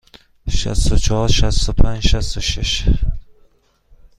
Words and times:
شصت 0.49 0.91
و 0.91 0.95
چهار، 0.95 1.27
شصت 1.29 1.69
و 1.69 1.73
پنج، 1.73 2.07
شصت 2.07 2.37
و 2.37 2.41
شش. 2.41 2.87